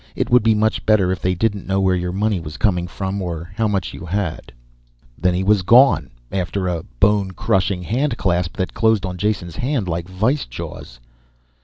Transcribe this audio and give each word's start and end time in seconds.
It 0.15 0.31
would 0.31 0.41
be 0.41 0.55
much 0.55 0.83
better 0.87 1.11
if 1.11 1.21
they 1.21 1.35
didn't 1.35 1.67
know 1.67 1.79
where 1.79 1.95
your 1.95 2.11
money 2.11 2.39
was 2.39 2.57
coming 2.57 2.87
from 2.87 3.21
or 3.21 3.51
how 3.55 3.67
much 3.67 3.93
you 3.93 4.03
had." 4.07 4.51
Then 5.15 5.35
he 5.35 5.43
was 5.43 5.61
gone, 5.61 6.09
after 6.31 6.67
a 6.67 6.81
bone 6.99 7.29
crushing 7.33 7.83
handclasp 7.83 8.57
that 8.57 8.73
closed 8.73 9.05
on 9.05 9.19
Jason's 9.19 9.57
hand 9.57 9.87
like 9.87 10.09
vise 10.09 10.47
jaws. 10.47 10.99